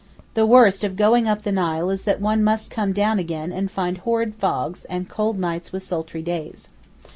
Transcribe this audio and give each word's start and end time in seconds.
The 0.33 0.47
worst 0.47 0.83
of 0.83 0.95
going 0.95 1.27
up 1.27 1.43
the 1.43 1.51
Nile 1.51 1.91
is 1.91 2.05
that 2.05 2.19
one 2.19 2.43
must 2.43 2.71
come 2.71 2.91
down 2.91 3.19
again 3.19 3.51
and 3.53 3.69
find 3.69 3.99
horrid 3.99 4.33
fogs, 4.33 4.83
and 4.85 5.07
cold 5.07 5.37
nights 5.37 5.71
with 5.71 5.83
sultry 5.83 6.23
days. 6.23 6.69